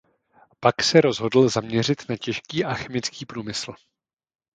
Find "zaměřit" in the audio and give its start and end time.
1.49-2.09